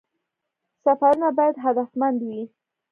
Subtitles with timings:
[0.83, 2.41] سفرونه باید هدفمند وي